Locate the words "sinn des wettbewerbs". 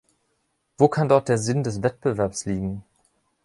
1.37-2.45